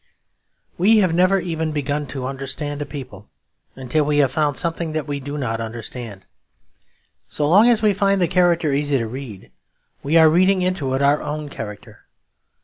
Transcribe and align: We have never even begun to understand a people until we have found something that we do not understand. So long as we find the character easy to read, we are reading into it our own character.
We 0.79 0.97
have 0.97 1.13
never 1.13 1.37
even 1.39 1.73
begun 1.73 2.07
to 2.07 2.25
understand 2.25 2.81
a 2.81 2.87
people 2.87 3.29
until 3.75 4.03
we 4.03 4.17
have 4.17 4.31
found 4.31 4.57
something 4.57 4.93
that 4.93 5.05
we 5.07 5.19
do 5.19 5.37
not 5.37 5.61
understand. 5.61 6.25
So 7.29 7.47
long 7.47 7.69
as 7.69 7.83
we 7.83 7.93
find 7.93 8.19
the 8.19 8.27
character 8.27 8.73
easy 8.73 8.97
to 8.97 9.05
read, 9.07 9.51
we 10.01 10.17
are 10.17 10.27
reading 10.27 10.63
into 10.63 10.95
it 10.95 11.03
our 11.03 11.21
own 11.21 11.49
character. 11.49 12.07